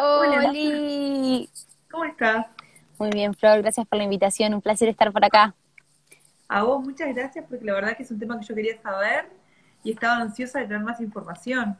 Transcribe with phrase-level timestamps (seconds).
[0.00, 0.52] Hola.
[1.90, 2.46] ¿Cómo estás?
[3.00, 4.54] Muy bien, Flor, gracias por la invitación.
[4.54, 5.56] Un placer estar por acá.
[6.46, 9.28] A vos, muchas gracias, porque la verdad que es un tema que yo quería saber
[9.82, 11.76] y estaba ansiosa de tener más información.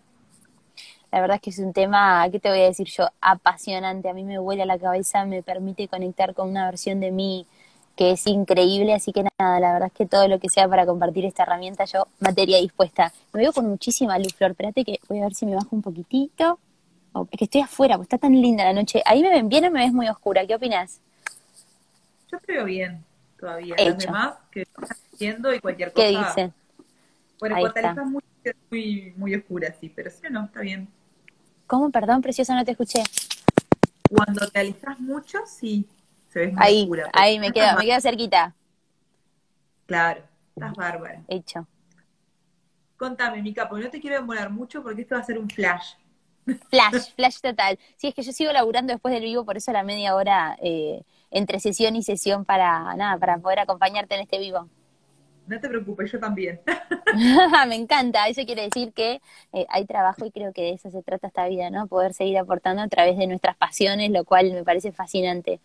[1.12, 3.08] La verdad es que es un tema, ¿qué te voy a decir yo?
[3.20, 4.08] Apasionante.
[4.08, 7.46] A mí me huele a la cabeza, me permite conectar con una versión de mí
[7.94, 8.94] que es increíble.
[8.94, 11.84] Así que nada, la verdad es que todo lo que sea para compartir esta herramienta,
[11.84, 13.12] yo materia dispuesta.
[13.32, 14.50] Me veo con muchísima luz, Flor.
[14.50, 16.58] Espérate que voy a ver si me bajo un poquitito.
[17.12, 19.02] Oh, es que estoy afuera, pues está tan linda la noche.
[19.04, 20.46] ¿Ahí me ven bien o me ves muy oscura?
[20.46, 21.00] ¿Qué opinas?
[22.30, 23.04] Yo te veo bien
[23.38, 23.74] todavía.
[23.78, 23.90] Hecho.
[23.90, 26.06] Los demás que están haciendo y cualquier cosa.
[26.06, 26.54] ¿Qué dicen?
[27.40, 28.04] Bueno, Ahí cuando está.
[28.04, 28.22] muy,
[28.70, 30.88] muy, muy oscura, sí, pero sí o no, está bien.
[31.66, 31.90] ¿Cómo?
[31.90, 33.02] Perdón, preciosa, no te escuché.
[34.10, 35.86] Cuando te alistas mucho, sí,
[36.28, 37.10] se ves muy Ahí, oscura.
[37.12, 38.54] ahí me quedo, me quedo cerquita.
[39.86, 40.22] Claro,
[40.54, 41.22] estás bárbara.
[41.28, 41.66] Hecho.
[42.96, 45.92] Contame, Mica, porque no te quiero demorar mucho porque esto va a ser un flash.
[46.70, 47.78] Flash, flash total.
[47.96, 51.02] Sí, es que yo sigo laburando después del vivo, por eso la media hora eh,
[51.30, 54.68] entre sesión y sesión para nada, para poder acompañarte en este vivo.
[55.46, 56.60] No te preocupes, yo también.
[57.68, 59.20] Me encanta, eso quiere decir que
[59.52, 61.86] eh, hay trabajo y creo que de eso se trata esta vida, ¿no?
[61.86, 65.58] Poder seguir aportando a través de nuestras pasiones, lo cual me parece fascinante.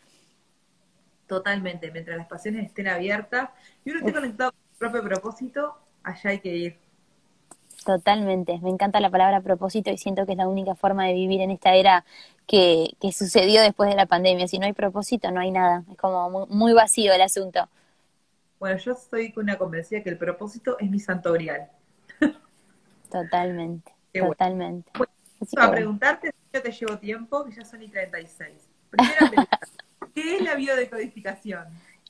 [1.28, 3.50] Totalmente, mientras las pasiones estén abiertas
[3.84, 6.83] y uno esté conectado con su propio propósito, allá hay que ir.
[7.86, 11.42] Totalmente, me encanta la palabra propósito y siento que es la única forma de vivir
[11.42, 12.06] en esta era
[12.48, 14.48] que, que sucedió después de la pandemia.
[14.48, 15.84] Si no hay propósito, no hay nada.
[15.92, 17.68] Es como muy, muy vacío el asunto.
[18.60, 21.70] Bueno, yo estoy con una convencida que el propósito es mi santo grial.
[23.12, 24.90] Totalmente, Qué totalmente.
[24.98, 25.12] Bueno,
[25.52, 25.72] bueno.
[25.72, 28.70] preguntarte si yo te llevo tiempo, que ya son y 36.
[28.90, 29.60] Primera pregunta,
[30.16, 31.66] ¿qué es la biodecodificación?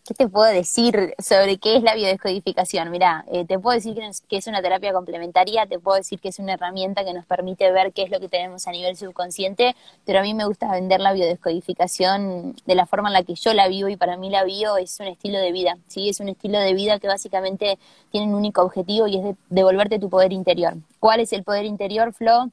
[0.06, 2.92] ¿Qué te puedo decir sobre qué es la biodescodificación?
[2.92, 3.96] Mira, eh, te puedo decir
[4.28, 7.72] que es una terapia complementaria, te puedo decir que es una herramienta que nos permite
[7.72, 11.00] ver qué es lo que tenemos a nivel subconsciente, pero a mí me gusta vender
[11.00, 14.44] la biodescodificación de la forma en la que yo la vivo y para mí la
[14.44, 16.10] bio es un estilo de vida, ¿sí?
[16.10, 17.80] Es un estilo de vida que básicamente
[18.12, 20.74] tiene un único objetivo y es de- devolverte tu poder interior.
[21.00, 22.52] ¿Cuál es el poder interior, Flo?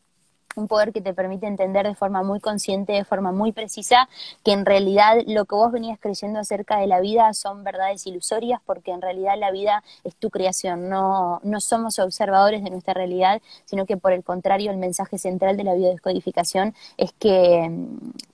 [0.57, 4.09] Un poder que te permite entender de forma muy consciente, de forma muy precisa,
[4.45, 8.61] que en realidad lo que vos venías creyendo acerca de la vida son verdades ilusorias,
[8.67, 13.41] porque en realidad la vida es tu creación, no, no somos observadores de nuestra realidad,
[13.65, 17.71] sino que por el contrario el mensaje central de la biodescodificación es que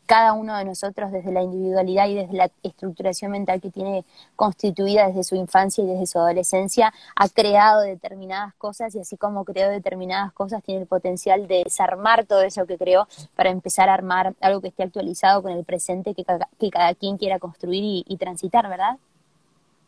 [0.06, 4.04] cada uno de nosotros desde la individualidad y desde la estructuración mental que tiene
[4.36, 9.44] constituida desde su infancia y desde su adolescencia, ha creado determinadas cosas y así como
[9.44, 13.94] creó determinadas cosas, tiene el potencial de desarmar todo eso que creó para empezar a
[13.94, 17.82] armar algo que esté actualizado con el presente que cada, que cada quien quiera construir
[17.84, 18.98] y, y transitar, ¿verdad?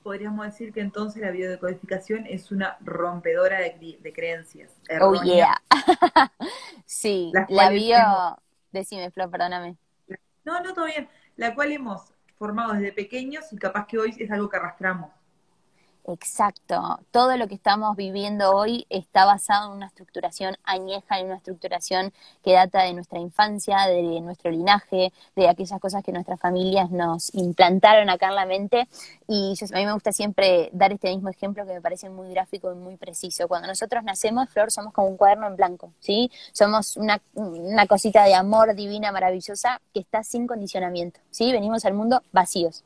[0.03, 4.71] Podríamos decir que entonces la biodecodificación es una rompedora de, creencias.
[4.89, 5.25] Oh erróneas.
[5.25, 5.63] yeah.
[6.87, 7.99] sí, la bio,
[8.73, 9.77] decime Flo, perdóname.
[10.49, 11.09] No, no, todo bien.
[11.37, 15.11] La cual hemos formado desde pequeños y capaz que hoy es algo que arrastramos.
[16.11, 17.01] Exacto.
[17.11, 22.15] Todo lo que estamos viviendo hoy está basado en una estructuración añeja, en una estructuración
[22.43, 27.35] que data de nuestra infancia, de nuestro linaje, de aquellas cosas que nuestras familias nos
[27.35, 28.89] implantaron acá en la mente.
[29.27, 32.31] Y yo, a mí me gusta siempre dar este mismo ejemplo que me parece muy
[32.31, 33.47] gráfico y muy preciso.
[33.47, 36.31] Cuando nosotros nacemos, Flor, somos como un cuaderno en blanco, ¿sí?
[36.53, 41.53] Somos una, una cosita de amor divina, maravillosa, que está sin condicionamiento, ¿sí?
[41.53, 42.83] Venimos al mundo vacíos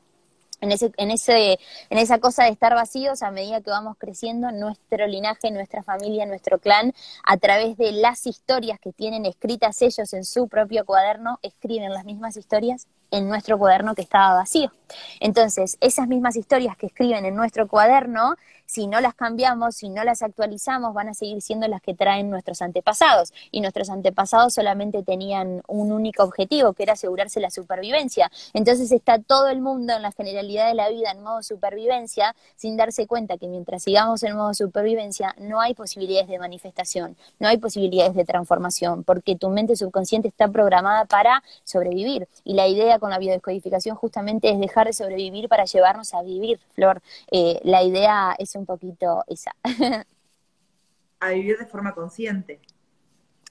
[0.63, 1.59] en, ese, en, ese,
[1.89, 6.25] en esa cosa de estar vacíos a medida que vamos creciendo, nuestro linaje, nuestra familia,
[6.25, 6.93] nuestro clan,
[7.25, 12.05] a través de las historias que tienen escritas ellos en su propio cuaderno, escriben las
[12.05, 14.71] mismas historias en nuestro cuaderno que estaba vacío.
[15.19, 18.35] Entonces, esas mismas historias que escriben en nuestro cuaderno,
[18.65, 22.29] si no las cambiamos, si no las actualizamos, van a seguir siendo las que traen
[22.29, 23.31] nuestros antepasados.
[23.51, 28.31] Y nuestros antepasados solamente tenían un único objetivo, que era asegurarse la supervivencia.
[28.53, 32.77] Entonces está todo el mundo en la generalidad de la vida en modo supervivencia, sin
[32.77, 37.57] darse cuenta que mientras sigamos en modo supervivencia, no hay posibilidades de manifestación, no hay
[37.57, 42.27] posibilidades de transformación, porque tu mente subconsciente está programada para sobrevivir.
[42.43, 46.57] Y la idea con la biodescodificación justamente es dejar de sobrevivir para llevarnos a vivir,
[46.73, 47.01] Flor.
[47.29, 49.53] Eh, la idea es un poquito esa,
[51.19, 52.61] A vivir de forma consciente.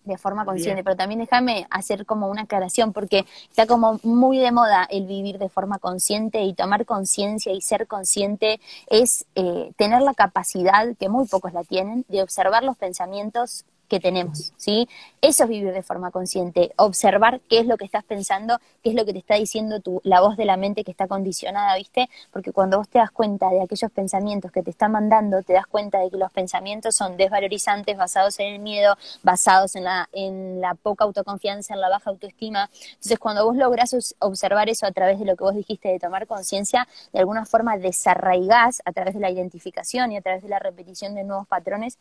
[0.05, 0.55] de forma Bien.
[0.55, 5.07] consciente, pero también déjame hacer como una aclaración, porque está como muy de moda el
[5.07, 10.97] vivir de forma consciente y tomar conciencia y ser consciente es eh, tener la capacidad,
[10.99, 14.89] que muy pocos la tienen, de observar los pensamientos que tenemos, ¿sí?
[15.21, 18.97] Eso es vivir de forma consciente, observar qué es lo que estás pensando, qué es
[18.97, 22.09] lo que te está diciendo tu, la voz de la mente que está condicionada, ¿viste?
[22.33, 25.67] Porque cuando vos te das cuenta de aquellos pensamientos que te están mandando, te das
[25.67, 30.63] cuenta de que los pensamientos son desvalorizantes, basados en el miedo, basados en la, en
[30.63, 32.71] la poca autoconfianza, en la baja autoestima.
[32.93, 36.27] Entonces, cuando vos lográs observar eso a través de lo que vos dijiste de tomar
[36.27, 40.61] conciencia, de alguna forma desarraigás a través de la identificación y a través de la
[40.61, 41.99] repetición de nuevos patrones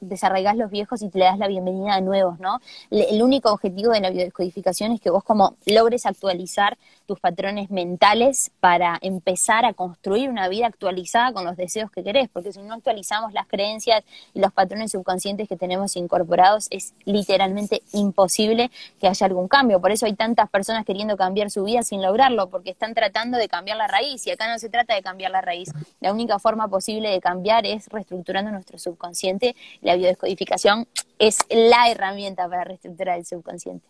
[0.00, 2.60] desarraigas los viejos y te das la bienvenida a nuevos, ¿no?
[2.90, 8.50] El único objetivo de la biodescodificación es que vos como logres actualizar tus patrones mentales
[8.60, 12.74] para empezar a construir una vida actualizada con los deseos que querés, porque si no
[12.74, 14.02] actualizamos las creencias
[14.34, 19.80] y los patrones subconscientes que tenemos incorporados, es literalmente imposible que haya algún cambio.
[19.80, 23.48] Por eso hay tantas personas queriendo cambiar su vida sin lograrlo, porque están tratando de
[23.48, 25.70] cambiar la raíz, y acá no se trata de cambiar la raíz.
[26.00, 29.45] La única forma posible de cambiar es reestructurando nuestro subconsciente.
[29.82, 30.88] La biodescodificación
[31.18, 33.86] es la herramienta para reestructurar el subconsciente.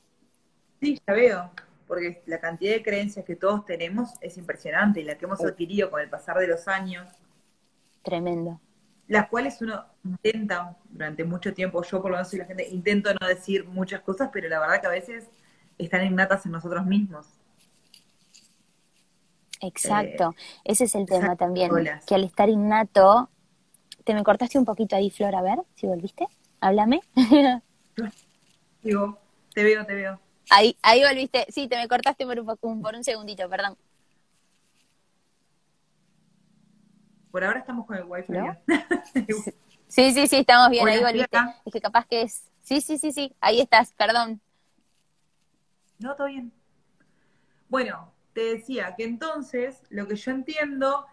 [0.80, 1.50] Sí, ya veo
[1.86, 5.90] porque la cantidad de creencias que todos tenemos es impresionante y la que hemos adquirido
[5.90, 7.08] con el pasar de los años.
[8.02, 8.60] Tremendo.
[9.08, 13.10] Las cuales uno intenta durante mucho tiempo, yo por lo menos soy la gente, intento
[13.20, 15.28] no decir muchas cosas, pero la verdad que a veces
[15.78, 17.26] están innatas en nosotros mismos.
[19.60, 21.70] Exacto, eh, ese es el tema también,
[22.06, 23.30] que al estar innato,
[24.06, 26.28] te me cortaste un poquito ahí, Flor, a ver si volviste,
[26.60, 27.00] háblame.
[28.82, 29.18] Digo,
[29.52, 30.20] te veo, te veo.
[30.48, 31.44] Ahí, ahí volviste.
[31.48, 33.76] Sí, te me cortaste por un, por un segundito, perdón.
[37.32, 38.32] Por ahora estamos con el wifi.
[39.88, 40.86] sí, sí, sí, estamos bien.
[40.86, 41.38] ahí volviste.
[41.64, 42.44] Es que capaz que es.
[42.62, 43.34] Sí, sí, sí, sí.
[43.40, 44.40] Ahí estás, perdón.
[45.98, 46.52] No, todo bien.
[47.68, 51.06] Bueno, te decía que entonces lo que yo entiendo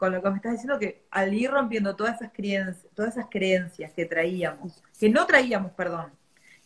[0.00, 3.28] con lo que me estás diciendo que al ir rompiendo todas esas creencias, todas esas
[3.30, 6.10] creencias que traíamos, que no traíamos, perdón,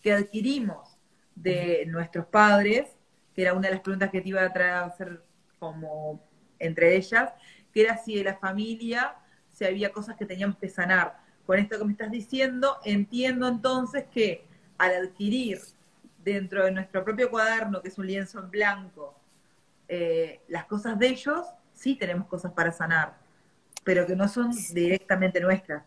[0.00, 0.96] que adquirimos
[1.34, 2.86] de nuestros padres,
[3.34, 5.20] que era una de las preguntas que te iba a hacer
[5.58, 6.22] como
[6.60, 7.32] entre ellas,
[7.72, 9.16] que era si de la familia,
[9.50, 11.18] si había cosas que teníamos que sanar.
[11.44, 14.46] Con esto que me estás diciendo, entiendo entonces que
[14.78, 15.58] al adquirir
[16.22, 19.18] dentro de nuestro propio cuaderno, que es un lienzo en blanco,
[19.88, 23.23] eh, las cosas de ellos, sí tenemos cosas para sanar,
[23.84, 25.84] pero que no son directamente nuestras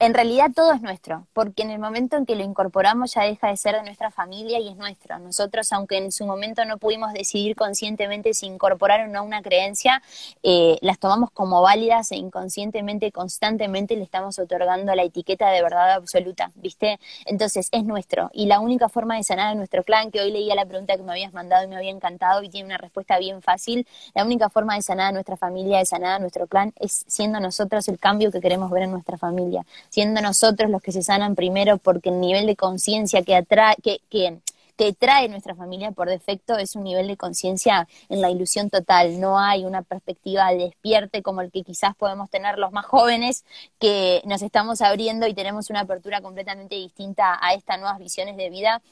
[0.00, 3.48] en realidad todo es nuestro, porque en el momento en que lo incorporamos ya deja
[3.48, 5.20] de ser de nuestra familia y es nuestro.
[5.20, 10.02] Nosotros, aunque en su momento no pudimos decidir conscientemente si incorporar o no una creencia,
[10.42, 15.92] eh, las tomamos como válidas e inconscientemente, constantemente le estamos otorgando la etiqueta de verdad
[15.92, 16.98] absoluta, ¿viste?
[17.24, 18.30] Entonces es nuestro.
[18.32, 21.04] Y la única forma de sanar a nuestro clan, que hoy leía la pregunta que
[21.04, 24.50] me habías mandado y me había encantado y tiene una respuesta bien fácil, la única
[24.50, 28.00] forma de sanar a nuestra familia, de sanar a nuestro clan, es siendo nosotros el
[28.00, 29.64] cambio que queremos ver en nuestra familia
[29.94, 34.00] siendo nosotros los que se sanan primero porque el nivel de conciencia que, atrae, que,
[34.10, 34.40] que,
[34.76, 39.20] que trae nuestra familia por defecto es un nivel de conciencia en la ilusión total.
[39.20, 43.44] No hay una perspectiva despierte como el que quizás podemos tener los más jóvenes,
[43.78, 48.50] que nos estamos abriendo y tenemos una apertura completamente distinta a estas nuevas visiones de
[48.50, 48.82] vida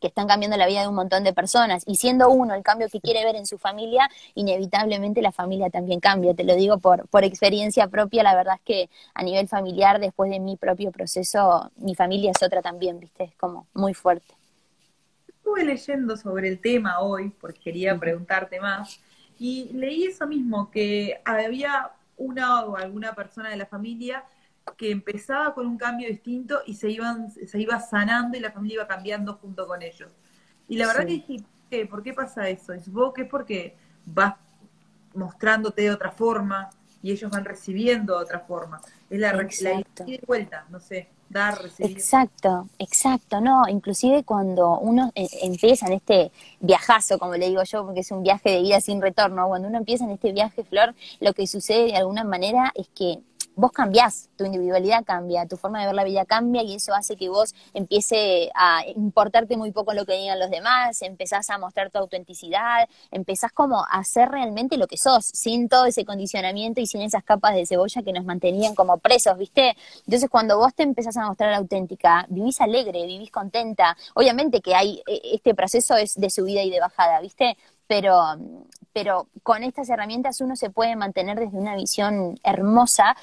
[0.00, 1.84] que están cambiando la vida de un montón de personas.
[1.86, 6.00] Y siendo uno el cambio que quiere ver en su familia, inevitablemente la familia también
[6.00, 6.34] cambia.
[6.34, 10.30] Te lo digo por, por experiencia propia, la verdad es que a nivel familiar, después
[10.30, 13.24] de mi propio proceso, mi familia es otra también, ¿viste?
[13.24, 14.34] Es como muy fuerte.
[15.28, 19.00] Estuve leyendo sobre el tema hoy, porque quería preguntarte más,
[19.38, 24.24] y leí eso mismo, que había una o alguna persona de la familia
[24.76, 28.76] que empezaba con un cambio distinto y se iban se iba sanando y la familia
[28.76, 30.08] iba cambiando junto con ellos.
[30.68, 32.74] Y la verdad que dije, ¿por qué pasa eso?
[32.74, 34.34] Y supongo que es porque vas
[35.14, 36.70] mostrándote de otra forma
[37.02, 38.80] y ellos van recibiendo de otra forma.
[39.08, 41.92] Es la, la de vuelta, no sé, dar, recibir.
[41.92, 47.84] Exacto, exacto, no, inclusive cuando uno eh, empieza en este viajazo, como le digo yo,
[47.84, 50.94] porque es un viaje de vida sin retorno, cuando uno empieza en este viaje, Flor,
[51.20, 53.20] lo que sucede de alguna manera es que
[53.60, 57.16] vos cambiás, tu individualidad cambia, tu forma de ver la vida cambia y eso hace
[57.16, 61.90] que vos empiece a importarte muy poco lo que digan los demás, empezás a mostrar
[61.90, 66.86] tu autenticidad, empezás como a ser realmente lo que sos, sin todo ese condicionamiento y
[66.86, 69.76] sin esas capas de cebolla que nos mantenían como presos, ¿viste?
[70.06, 75.02] Entonces cuando vos te empezás a mostrar auténtica, vivís alegre, vivís contenta, obviamente que hay,
[75.06, 77.58] e, este proceso es de subida y de bajada, ¿viste?
[77.86, 78.16] Pero,
[78.92, 83.16] pero con estas herramientas uno se puede mantener desde una visión hermosa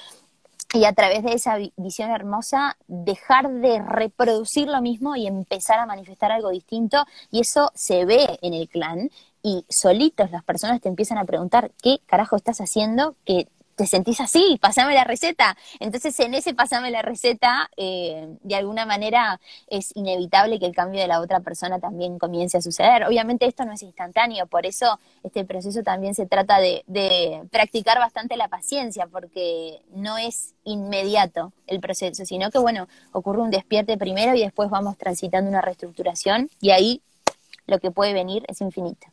[0.77, 5.87] y a través de esa visión hermosa dejar de reproducir lo mismo y empezar a
[5.87, 7.03] manifestar algo distinto.
[7.31, 9.09] Y eso se ve en el clan
[9.41, 14.19] y solitos las personas te empiezan a preguntar qué carajo estás haciendo que te sentís
[14.19, 15.55] así, pasame la receta.
[15.79, 20.99] Entonces, en ese pasame la receta, eh, de alguna manera es inevitable que el cambio
[20.99, 23.05] de la otra persona también comience a suceder.
[23.05, 27.99] Obviamente esto no es instantáneo, por eso este proceso también se trata de, de practicar
[27.99, 33.95] bastante la paciencia, porque no es inmediato el proceso, sino que, bueno, ocurre un despierte
[33.95, 37.01] primero y después vamos transitando una reestructuración y ahí
[37.67, 39.07] lo que puede venir es infinito.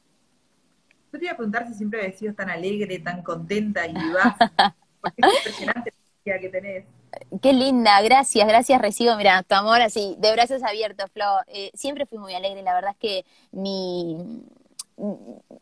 [1.14, 4.34] Yo te iba a preguntar si siempre habías sido tan alegre, tan contenta y vivaz,
[5.00, 5.92] porque es impresionante
[6.24, 6.84] la que tenés.
[7.40, 11.24] Qué linda, gracias, gracias, recibo, mira, tu amor así, de brazos abiertos, Flo.
[11.46, 14.42] Eh, siempre fui muy alegre, la verdad es que mi,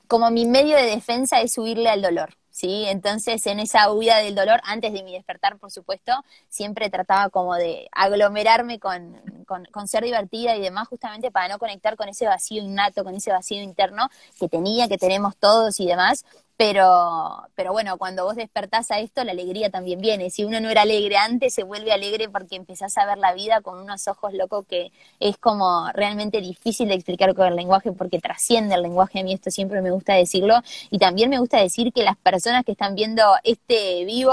[0.09, 2.31] como mi medio de defensa es huirle al dolor.
[2.63, 2.85] ¿Sí?
[2.87, 6.13] Entonces, en esa huida del dolor, antes de mi despertar, por supuesto,
[6.49, 11.59] siempre trataba como de aglomerarme con, con, con, ser divertida y demás, justamente para no
[11.59, 15.87] conectar con ese vacío innato, con ese vacío interno que tenía, que tenemos todos y
[15.87, 16.25] demás,
[16.57, 20.31] pero, pero bueno, cuando vos despertás a esto, la alegría también viene.
[20.31, 23.61] Si uno no era alegre antes, se vuelve alegre porque empezás a ver la vida
[23.63, 28.21] con unos ojos locos que es como realmente difícil de explicar con el lenguaje porque
[28.21, 29.21] trasciende el lenguaje.
[29.21, 30.61] A mí esto siempre me gusta decirlo.
[30.91, 34.33] Y también me gusta decir que las personas que están viendo este vivo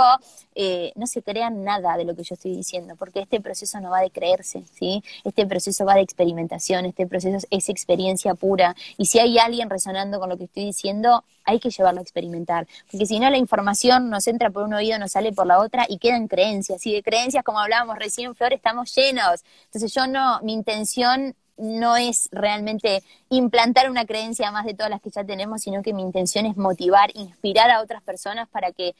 [0.61, 3.91] eh, no se crean nada de lo que yo estoy diciendo, porque este proceso no
[3.91, 5.01] va de creerse, ¿sí?
[5.23, 8.75] Este proceso va de experimentación, este proceso es experiencia pura.
[8.97, 12.67] Y si hay alguien resonando con lo que estoy diciendo, hay que llevarlo a experimentar,
[12.91, 15.85] porque si no la información nos entra por un oído, nos sale por la otra
[15.87, 16.85] y quedan creencias.
[16.85, 19.43] Y de creencias, como hablábamos recién, Flor, estamos llenos.
[19.65, 25.01] Entonces yo no, mi intención no es realmente implantar una creencia más de todas las
[25.01, 28.95] que ya tenemos, sino que mi intención es motivar, inspirar a otras personas para que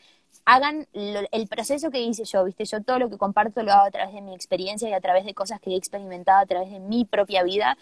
[0.46, 2.66] hagan el proceso que hice yo, ¿viste?
[2.66, 5.26] Yo todo lo que comparto lo hago a través de mi experiencia y a través
[5.26, 7.78] de cosas que he experimentado a través de mi propia vida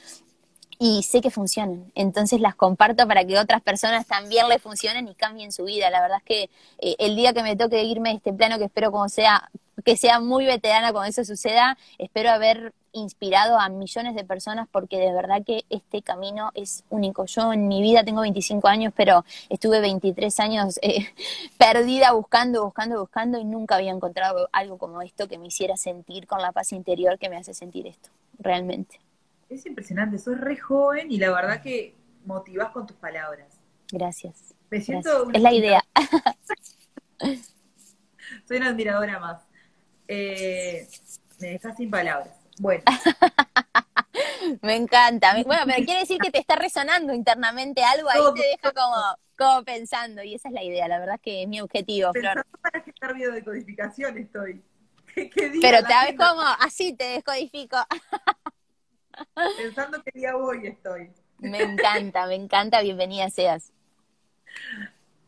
[0.80, 1.92] y sé que funcionan.
[1.96, 5.90] Entonces las comparto para que otras personas también le funcionen y cambien su vida.
[5.90, 8.66] La verdad es que eh, el día que me toque irme de este plano, que
[8.66, 9.50] espero como sea,
[9.84, 14.98] que sea muy veterana cuando eso suceda, espero haber inspirado a millones de personas porque
[14.98, 17.26] de verdad que este camino es único.
[17.26, 21.08] Yo en mi vida tengo 25 años, pero estuve 23 años eh,
[21.58, 26.28] perdida buscando, buscando, buscando y nunca había encontrado algo como esto que me hiciera sentir
[26.28, 29.00] con la paz interior que me hace sentir esto, realmente.
[29.50, 33.48] Es impresionante, sos re joven y la verdad que motivás con tus palabras.
[33.92, 34.54] Gracias.
[34.70, 35.82] Me siento Es la idea.
[38.46, 39.48] Soy una admiradora más.
[40.08, 40.88] Eh,
[41.40, 42.30] me dejas sin palabras.
[42.60, 42.84] Bueno.
[44.62, 45.34] Me encanta.
[45.46, 48.96] Bueno, pero quiere decir que te está resonando internamente algo, ahí te deja como,
[49.38, 52.44] como pensando, y esa es la idea, la verdad es que es mi objetivo, Pensando
[52.44, 52.62] Flor.
[52.62, 54.64] para gestar codificación estoy.
[55.62, 57.78] pero te ves como, así te descodifico.
[59.58, 61.12] Pensando qué día voy estoy.
[61.40, 63.72] Me encanta, me encanta, bienvenida seas.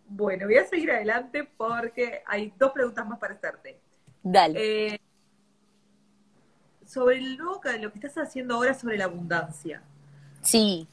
[0.07, 3.79] Bueno, voy a seguir adelante porque hay dos preguntas más para hacerte.
[4.23, 4.93] Dale.
[4.93, 4.99] Eh,
[6.85, 9.83] sobre lo que estás haciendo ahora sobre la abundancia.
[10.41, 10.87] Sí.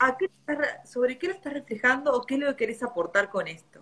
[0.85, 3.81] ¿Sobre qué lo estás reflejando o qué es lo que querés aportar con esto?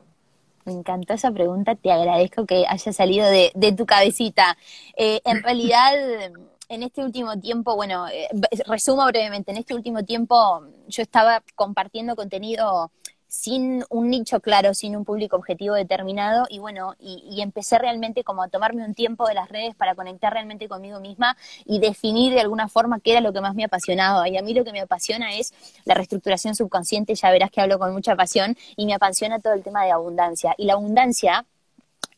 [0.65, 4.57] Me encantó esa pregunta, te agradezco que haya salido de, tu cabecita.
[4.97, 5.93] Eh, en realidad,
[6.75, 8.29] en este último tiempo, bueno, eh,
[8.67, 12.91] resumo brevemente, en este último tiempo yo estaba compartiendo contenido
[13.35, 18.43] sin un nicho claro, sin un público objetivo determinado y bueno, y, empecé realmente como
[18.43, 22.41] a tomarme un tiempo de las redes para conectar realmente conmigo misma y definir de
[22.41, 24.29] alguna forma qué era lo que más me apasionaba.
[24.29, 25.53] Y a mí lo que me apasiona es
[25.85, 29.63] la reestructuración subconsciente, ya verás que hablo con mucha pasión y me apasiona todo el
[29.63, 30.55] tema de abundancia.
[30.57, 31.45] Y la abundancia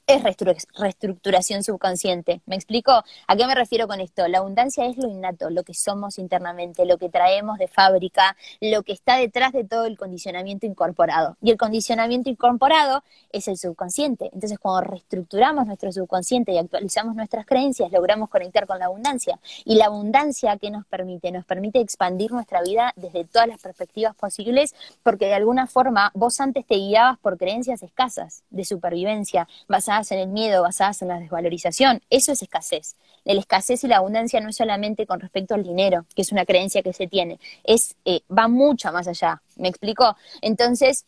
[0.06, 2.40] es reestructuración subconsciente.
[2.46, 2.92] ¿Me explico?
[3.26, 4.28] ¿A qué me refiero con esto?
[4.28, 8.84] La abundancia es lo innato, lo que somos internamente, lo que traemos de fábrica, lo
[8.84, 11.36] que está detrás de todo el condicionamiento incorporado.
[11.42, 14.30] Y el condicionamiento incorporado es el subconsciente.
[14.32, 19.40] Entonces, cuando reestructuramos nuestro subconsciente y actualizamos nuestras creencias, logramos conectar con la abundancia.
[19.64, 21.32] Y la abundancia, ¿qué nos permite?
[21.32, 24.72] Nos permite expandir nuestra vida desde todas las perspectivas posibles,
[25.02, 30.18] porque de alguna forma vos antes te guiabas por creencias escasas de supervivencia, basadas en
[30.18, 32.02] el miedo, basadas en la desvalorización.
[32.10, 32.96] Eso es escasez.
[33.24, 36.44] La escasez y la abundancia no es solamente con respecto al dinero, que es una
[36.44, 39.42] creencia que se tiene, es eh, va mucho más allá.
[39.56, 40.16] ¿Me explico?
[40.42, 41.06] Entonces,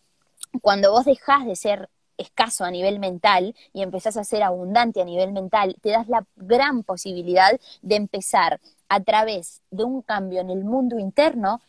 [0.62, 5.04] cuando vos dejás de ser escaso a nivel mental y empezás a ser abundante a
[5.04, 7.52] nivel mental, te das la gran posibilidad
[7.83, 11.61] de empezar a través de un cambio en el mundo interno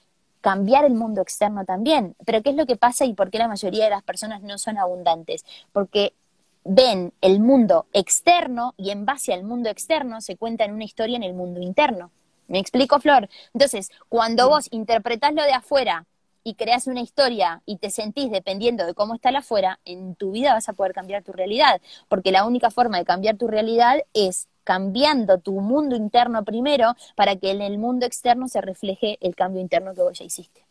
[0.41, 2.15] cambiar el mundo externo también.
[2.25, 4.57] Pero ¿qué es lo que pasa y por qué la mayoría de las personas no
[4.57, 5.45] son abundantes?
[5.71, 6.13] Porque
[6.63, 11.23] ven el mundo externo y en base al mundo externo se cuentan una historia en
[11.23, 12.11] el mundo interno.
[12.47, 13.29] ¿Me explico, Flor?
[13.53, 16.05] Entonces, cuando vos interpretás lo de afuera
[16.43, 20.31] y creas una historia y te sentís dependiendo de cómo está la afuera, en tu
[20.31, 23.99] vida vas a poder cambiar tu realidad, porque la única forma de cambiar tu realidad
[24.13, 29.35] es cambiando tu mundo interno primero para que en el mundo externo se refleje el
[29.35, 30.68] cambio interno que vos ya hiciste.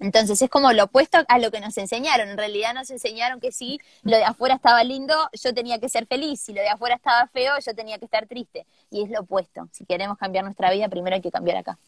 [0.00, 2.28] Entonces es como lo opuesto a lo que nos enseñaron.
[2.28, 6.06] En realidad nos enseñaron que si lo de afuera estaba lindo, yo tenía que ser
[6.06, 6.40] feliz.
[6.40, 8.66] Si lo de afuera estaba feo, yo tenía que estar triste.
[8.90, 9.68] Y es lo opuesto.
[9.72, 11.78] Si queremos cambiar nuestra vida, primero hay que cambiar acá.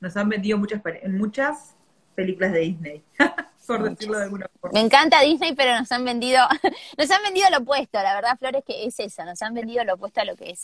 [0.00, 1.74] Nos han vendido muchas, muchas
[2.14, 3.02] películas de Disney,
[3.66, 4.78] por decirlo de alguna forma.
[4.78, 6.40] Me encanta Disney, pero nos han vendido,
[6.98, 8.02] nos han vendido lo opuesto.
[8.02, 9.24] La verdad, Flores, que es eso.
[9.24, 10.62] Nos han vendido lo opuesto a lo que es.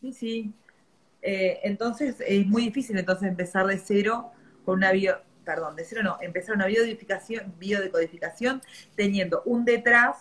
[0.00, 0.52] Sí, sí.
[1.20, 4.32] Eh, entonces es muy difícil entonces empezar de cero
[4.64, 8.62] con una bio, perdón, de cero no, empezar una biodecodificación, biodecodificación
[8.94, 10.16] teniendo un detrás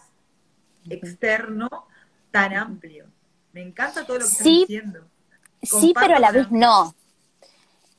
[0.89, 1.69] externo
[2.31, 3.05] tan amplio.
[3.53, 5.05] Me encanta todo lo que estás diciendo.
[5.62, 6.95] sí, pero a la vez no.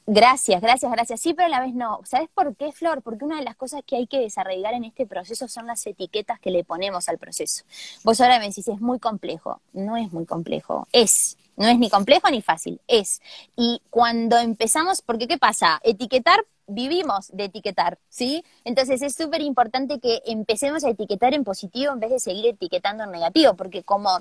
[0.07, 1.21] Gracias, gracias, gracias.
[1.21, 2.01] Sí, pero a la vez no.
[2.05, 3.03] ¿Sabes por qué, Flor?
[3.03, 6.41] Porque una de las cosas que hay que desarrollar en este proceso son las etiquetas
[6.41, 7.65] que le ponemos al proceso.
[8.03, 9.61] Vos ahora me decís, es muy complejo.
[9.73, 10.89] No es muy complejo.
[10.93, 11.37] Es.
[11.57, 13.21] No es ni complejo ni fácil, es.
[13.57, 15.81] Y cuando empezamos, porque ¿qué pasa?
[15.85, 18.45] Etiquetar, vivimos de etiquetar, ¿sí?
[18.65, 23.05] Entonces es súper importante que empecemos a etiquetar en positivo en vez de seguir etiquetando
[23.05, 24.19] en negativo, porque como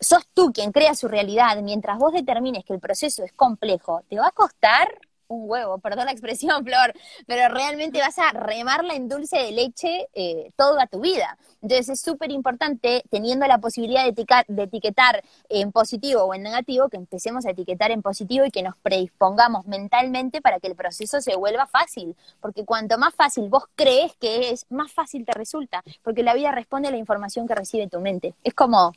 [0.00, 4.18] sos tú quien crea su realidad, mientras vos determines que el proceso es complejo, te
[4.18, 4.88] va a costar
[5.30, 6.92] un huevo, perdón la expresión, Flor,
[7.26, 11.38] pero realmente vas a remarla en dulce de leche eh, toda tu vida.
[11.62, 16.88] Entonces es súper importante, teniendo la posibilidad de, de, etiquetar en positivo o en negativo,
[16.88, 21.20] que empecemos a etiquetar en positivo y que nos predispongamos mentalmente para que el proceso
[21.20, 22.16] se vuelva fácil.
[22.40, 25.82] Porque cuanto más fácil vos crees que es, más fácil te resulta.
[26.02, 28.34] Porque la vida responde a la información que recibe tu mente.
[28.42, 28.92] Es como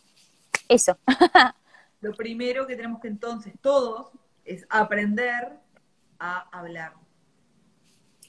[0.67, 0.97] eso.
[2.01, 4.07] Lo primero que tenemos que entonces todos
[4.45, 5.62] es aprender
[6.23, 6.93] a hablar.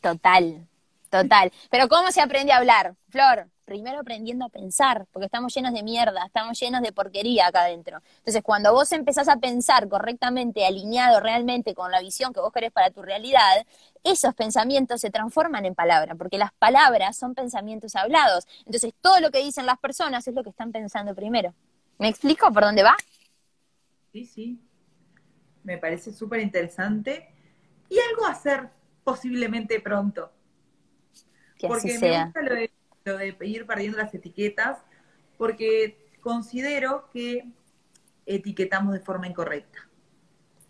[0.01, 0.67] Total,
[1.09, 1.53] total.
[1.71, 3.49] Pero ¿cómo se aprende a hablar, Flor?
[3.65, 8.03] Primero aprendiendo a pensar, porque estamos llenos de mierda, estamos llenos de porquería acá adentro.
[8.19, 12.73] Entonces, cuando vos empezás a pensar correctamente, alineado realmente con la visión que vos querés
[12.73, 13.65] para tu realidad,
[14.03, 18.45] esos pensamientos se transforman en palabras, porque las palabras son pensamientos hablados.
[18.67, 21.55] Entonces, todo lo que dicen las personas es lo que están pensando primero.
[21.99, 22.97] ¿Me explico por dónde va?
[24.13, 24.61] Sí, sí.
[25.63, 27.34] Me parece súper interesante
[27.89, 28.71] y algo a hacer
[29.03, 30.33] posiblemente pronto.
[31.61, 32.71] porque me gusta lo de,
[33.05, 34.79] lo de ir perdiendo las etiquetas,
[35.37, 37.49] porque considero que
[38.27, 39.89] etiquetamos de forma incorrecta.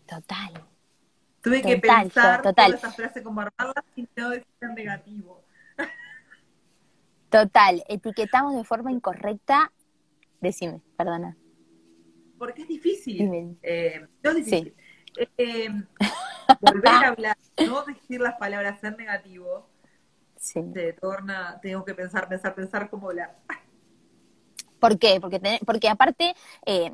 [0.05, 0.65] Total.
[1.41, 2.73] Tuve que pensar total.
[2.73, 3.41] toda esa frase como
[3.95, 5.43] y no decir negativo.
[7.29, 9.71] Total, etiquetamos de forma incorrecta.
[10.41, 11.37] Decime, perdona.
[12.37, 13.57] Porque es difícil.
[13.61, 14.75] Eh, no es difícil.
[15.17, 15.69] Eh,
[16.61, 19.67] volver a hablar, no decir las palabras ser negativo,
[20.37, 23.35] se torna, tengo que pensar, pensar, pensar cómo hablar.
[24.79, 25.19] ¿Por qué?
[25.19, 26.91] Porque, porque aparte, eh,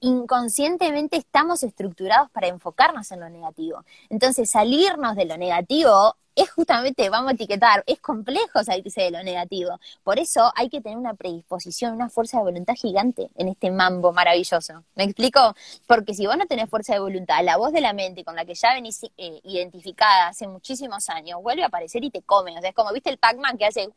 [0.00, 3.84] inconscientemente estamos estructurados para enfocarnos en lo negativo.
[4.08, 9.22] Entonces, salirnos de lo negativo es justamente, vamos a etiquetar, es complejo salirse de lo
[9.22, 9.78] negativo.
[10.02, 14.12] Por eso hay que tener una predisposición, una fuerza de voluntad gigante en este mambo
[14.12, 14.84] maravilloso.
[14.94, 15.54] ¿Me explico?
[15.86, 18.44] Porque si vos no tenés fuerza de voluntad, la voz de la mente con la
[18.44, 22.56] que ya venís eh, identificada hace muchísimos años, vuelve a aparecer y te come.
[22.56, 23.88] O sea, es como, ¿viste el Pac-Man que hace,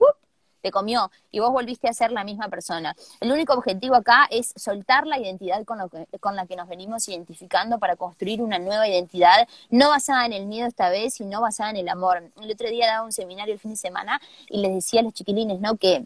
[0.63, 2.95] te comió y vos volviste a ser la misma persona.
[3.19, 5.78] El único objetivo acá es soltar la identidad con,
[6.19, 10.45] con la que nos venimos identificando para construir una nueva identidad, no basada en el
[10.45, 12.32] miedo esta vez, sino basada en el amor.
[12.41, 15.13] El otro día daba un seminario el fin de semana y les decía a los
[15.13, 15.76] chiquilines, ¿no?
[15.76, 16.06] Que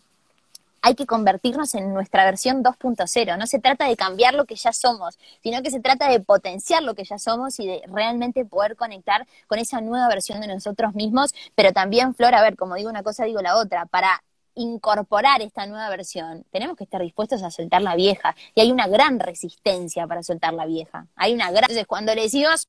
[0.82, 3.38] hay que convertirnos en nuestra versión 2.0.
[3.38, 6.84] No se trata de cambiar lo que ya somos, sino que se trata de potenciar
[6.84, 10.96] lo que ya somos y de realmente poder conectar con esa nueva versión de nosotros
[10.96, 11.34] mismos.
[11.56, 13.86] Pero también, Flor, a ver, como digo una cosa, digo la otra.
[13.86, 14.24] Para
[14.58, 18.36] incorporar esta nueva versión, tenemos que estar dispuestos a soltar la vieja.
[18.56, 21.08] Y hay una gran resistencia para soltar la vieja.
[21.16, 21.64] Hay una gran...
[21.64, 22.68] Entonces, cuando le decimos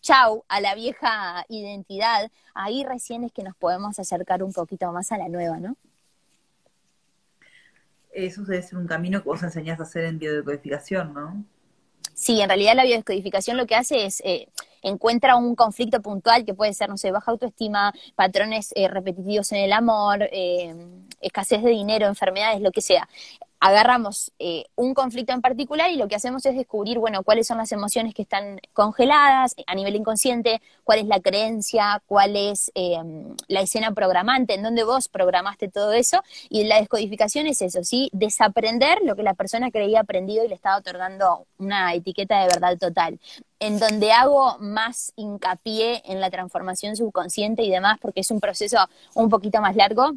[0.00, 5.12] chau a la vieja identidad, ahí recién es que nos podemos acercar un poquito más
[5.12, 5.76] a la nueva, ¿no?
[8.12, 11.44] Eso debe ser un camino que vos enseñás a hacer en biodecodificación, ¿no?
[12.18, 14.48] Sí, en realidad la biodescodificación lo que hace es eh,
[14.82, 19.58] encuentra un conflicto puntual que puede ser, no sé, baja autoestima, patrones eh, repetitivos en
[19.58, 20.74] el amor, eh,
[21.20, 23.08] escasez de dinero, enfermedades, lo que sea.
[23.60, 27.58] Agarramos eh, un conflicto en particular y lo que hacemos es descubrir, bueno, cuáles son
[27.58, 32.96] las emociones que están congeladas a nivel inconsciente, cuál es la creencia, cuál es eh,
[33.48, 38.10] la escena programante, en donde vos programaste todo eso, y la descodificación es eso, ¿sí?
[38.12, 42.78] Desaprender lo que la persona creía aprendido y le estaba otorgando una etiqueta de verdad
[42.78, 43.18] total
[43.60, 48.78] en donde hago más hincapié en la transformación subconsciente y demás, porque es un proceso
[49.14, 50.12] un poquito más largo,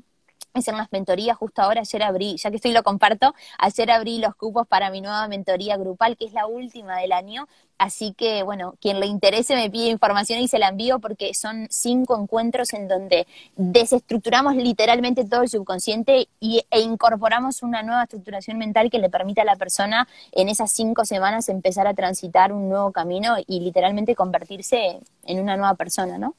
[0.54, 4.36] en las mentorías, justo ahora ayer abrí, ya que estoy lo comparto, ayer abrí los
[4.36, 8.76] cupos para mi nueva mentoría grupal, que es la última del año, así que bueno,
[8.82, 12.88] quien le interese me pide información y se la envío porque son cinco encuentros en
[12.88, 19.10] donde desestructuramos literalmente todo el subconsciente y, e incorporamos una nueva estructuración mental que le
[19.10, 23.62] permita a la persona en esas cinco semanas empezar a transitar un nuevo camino y
[23.62, 26.36] literalmente convertirse en una nueva persona, ¿no?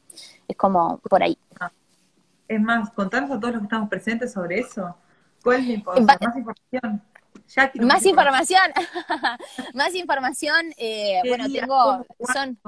[0.46, 1.38] Es como por ahí.
[2.52, 4.94] Es más, contanos a todos los que estamos presentes sobre eso.
[5.42, 6.06] ¿Cuál es la información?
[6.26, 7.86] Más información.
[7.86, 8.72] más información.
[9.74, 10.66] más información.
[10.76, 12.04] Eh, bueno, tengo.
[12.30, 12.58] Son,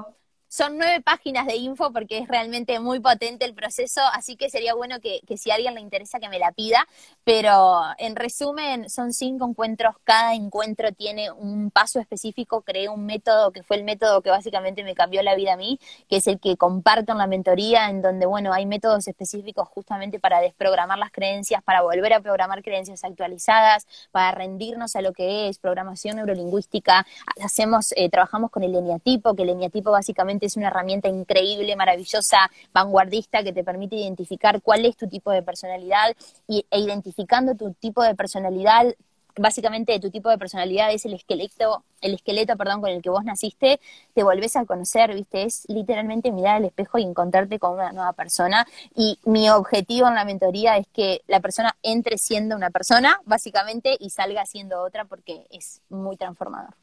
[0.55, 4.73] son nueve páginas de info porque es realmente muy potente el proceso, así que sería
[4.73, 6.87] bueno que, si a alguien le interesa que me la pida,
[7.25, 13.51] pero en resumen son cinco encuentros, cada encuentro tiene un paso específico, creé un método
[13.51, 16.39] que fue el método que básicamente me cambió la vida a mí, que es el
[16.39, 21.11] que comparto en la mentoría, en donde, bueno, hay métodos específicos justamente para desprogramar las
[21.11, 27.05] creencias, para volver a programar creencias actualizadas, para rendirnos a lo que es programación neurolingüística,
[27.43, 32.49] hacemos, eh, trabajamos con el eneatipo, que el eneatipo básicamente es una herramienta increíble, maravillosa,
[32.73, 36.15] vanguardista que te permite identificar cuál es tu tipo de personalidad
[36.47, 38.95] y, e identificando tu tipo de personalidad
[39.37, 43.23] básicamente tu tipo de personalidad es el esqueleto, el esqueleto, perdón, con el que vos
[43.23, 43.79] naciste,
[44.13, 45.43] te volvés a conocer, ¿viste?
[45.43, 48.65] Es literalmente mirar al espejo y encontrarte con una nueva persona.
[48.95, 53.95] Y mi objetivo en la mentoría es que la persona entre siendo una persona, básicamente,
[53.99, 56.75] y salga siendo otra porque es muy transformador.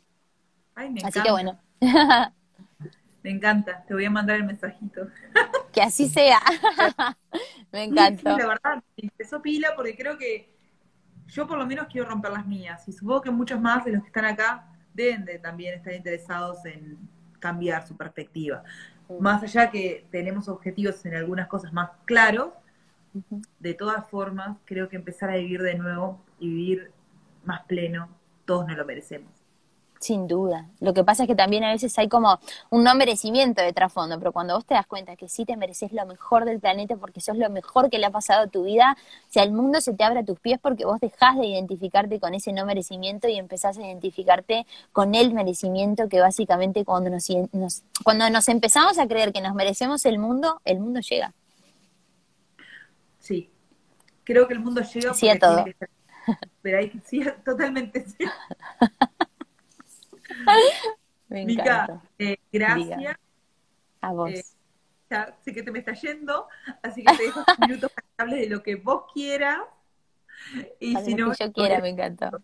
[0.75, 1.59] Así que bueno.
[3.23, 5.09] Me encanta, te voy a mandar el mensajito.
[5.73, 6.41] Que así sea.
[7.73, 8.37] me encanta.
[8.37, 10.53] de verdad, empezó pila porque creo que
[11.29, 12.87] yo por lo menos quiero romper las mías.
[12.89, 16.65] Y supongo que muchos más de los que están acá deben de también estar interesados
[16.67, 16.99] en
[17.39, 18.63] cambiar su perspectiva.
[19.21, 22.51] Más allá que tenemos objetivos en algunas cosas más claros,
[23.59, 26.93] de todas formas, creo que empezar a vivir de nuevo y vivir
[27.45, 28.09] más pleno,
[28.47, 29.42] todos nos lo merecemos.
[30.03, 30.67] Sin duda.
[30.81, 34.19] Lo que pasa es que también a veces hay como un no merecimiento de trasfondo,
[34.19, 37.21] pero cuando vos te das cuenta que sí te mereces lo mejor del planeta porque
[37.21, 38.97] sos lo mejor que le ha pasado a tu vida,
[39.29, 42.35] si el mundo se te abre a tus pies porque vos dejás de identificarte con
[42.35, 47.31] ese no merecimiento y empezás a identificarte con el merecimiento que básicamente cuando nos,
[48.03, 51.33] cuando nos empezamos a creer que nos merecemos el mundo, el mundo llega.
[53.21, 53.51] Sí,
[54.25, 55.15] creo que el mundo llega.
[55.15, 55.65] Sí a todo.
[56.61, 58.25] Pero hay, sí, totalmente sí.
[61.29, 63.17] Me Mica, eh, gracias.
[64.01, 64.31] A vos.
[64.31, 64.45] Eh,
[65.11, 66.49] ya sé que te me está yendo,
[66.83, 69.61] así que te dejo minutos para que hables de lo que vos quieras.
[70.81, 72.43] Y si no, que yo quiera, me encantó.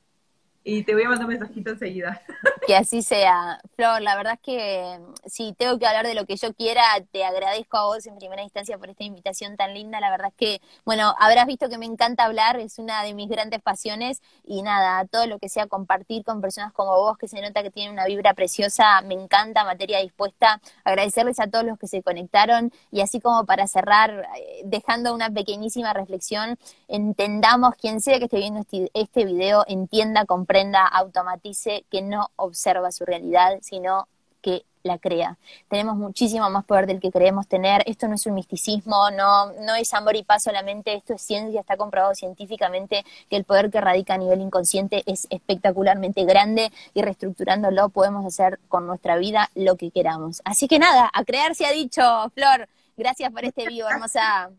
[0.71, 2.21] Y te voy a mandar un mensajito enseguida.
[2.67, 3.59] Que así sea.
[3.77, 6.83] Flor, la verdad es que mm, si tengo que hablar de lo que yo quiera,
[7.11, 10.01] te agradezco a vos en primera instancia por esta invitación tan linda.
[10.01, 13.31] La verdad es que, bueno, habrás visto que me encanta hablar, es una de mis
[13.31, 17.41] grandes pasiones y nada, todo lo que sea compartir con personas como vos, que se
[17.41, 20.61] nota que tienen una vibra preciosa, me encanta, materia dispuesta.
[20.85, 25.31] Agradecerles a todos los que se conectaron y así como para cerrar, eh, dejando una
[25.31, 32.03] pequeñísima reflexión, entendamos, quien sea que esté viendo este, este video, entienda, comprenda, automatice, que
[32.03, 34.09] no observa su realidad, sino
[34.41, 35.37] que la crea.
[35.69, 37.83] Tenemos muchísimo más poder del que creemos tener.
[37.87, 41.61] Esto no es un misticismo, no, no es amor y paz solamente, esto es ciencia,
[41.61, 47.03] está comprobado científicamente que el poder que radica a nivel inconsciente es espectacularmente grande y
[47.03, 50.41] reestructurándolo podemos hacer con nuestra vida lo que queramos.
[50.45, 52.03] Así que nada, a crear se ha dicho,
[52.35, 52.69] Flor.
[52.97, 54.51] Gracias por este vivo, hermosa.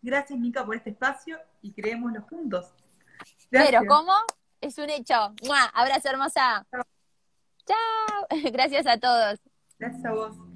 [0.00, 2.72] Gracias, Mica, por este espacio y creémoslo juntos.
[3.50, 4.12] Pero, ¿cómo?
[4.62, 5.34] Es un hecho.
[5.44, 5.64] ¡Mua!
[5.74, 6.64] Abrazo, hermosa.
[7.66, 8.26] Chao.
[8.52, 9.40] Gracias a todos.
[9.78, 10.51] Gracias a vos.